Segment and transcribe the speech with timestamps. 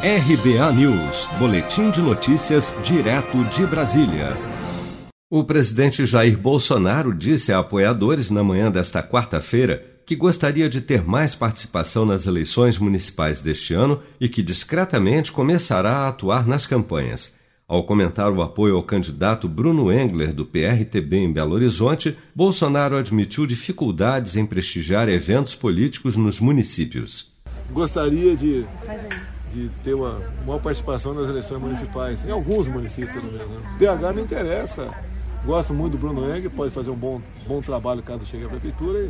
[0.00, 4.36] RBA News, Boletim de Notícias, direto de Brasília.
[5.28, 11.02] O presidente Jair Bolsonaro disse a apoiadores na manhã desta quarta-feira que gostaria de ter
[11.02, 17.34] mais participação nas eleições municipais deste ano e que discretamente começará a atuar nas campanhas.
[17.66, 23.48] Ao comentar o apoio ao candidato Bruno Engler, do PRTB em Belo Horizonte, Bolsonaro admitiu
[23.48, 27.36] dificuldades em prestigiar eventos políticos nos municípios.
[27.72, 28.64] Gostaria de
[29.52, 33.48] de ter uma maior participação nas eleições municipais, em alguns municípios pelo menos.
[33.48, 33.76] Né?
[33.78, 34.88] PH me interessa,
[35.44, 39.08] gosto muito do Bruno Eng, pode fazer um bom, bom trabalho caso chegue à prefeitura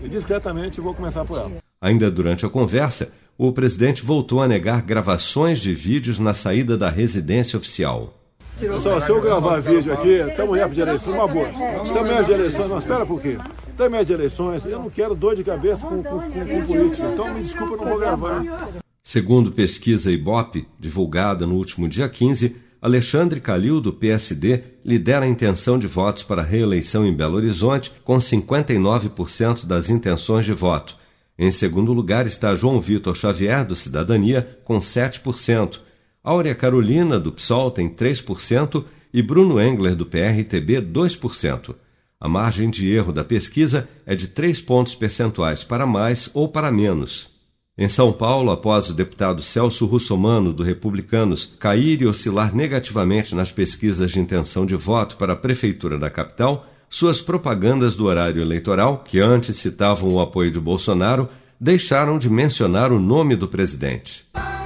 [0.00, 1.52] e, e discretamente vou começar por ela.
[1.80, 6.88] Ainda durante a conversa, o presidente voltou a negar gravações de vídeos na saída da
[6.88, 8.14] residência oficial.
[8.58, 11.48] Pessoal, se eu gravar vídeo aqui, estamos época de eleições, uma boa.
[11.48, 13.36] Estamos época de eleições, mas espera por quê?
[13.68, 17.08] Estamos época de eleições, eu não quero dor de cabeça com, com, com, com política,
[17.12, 18.42] então me desculpa, eu não vou gravar.
[19.08, 25.78] Segundo pesquisa Ibope, divulgada no último dia 15, Alexandre Calil, do PSD, lidera a intenção
[25.78, 30.96] de votos para reeleição em Belo Horizonte, com 59% das intenções de voto.
[31.38, 35.78] Em segundo lugar está João Vitor Xavier, do Cidadania, com 7%.
[36.24, 38.84] Áurea Carolina, do PSOL, tem 3%
[39.14, 41.76] e Bruno Engler, do PRTB, 2%.
[42.18, 46.72] A margem de erro da pesquisa é de 3 pontos percentuais para mais ou para
[46.72, 47.35] menos.
[47.78, 53.52] Em São Paulo, após o deputado Celso Russomano, do Republicanos, cair e oscilar negativamente nas
[53.52, 59.04] pesquisas de intenção de voto para a prefeitura da capital, suas propagandas do horário eleitoral,
[59.04, 61.28] que antes citavam o apoio de Bolsonaro,
[61.60, 64.24] deixaram de mencionar o nome do presidente.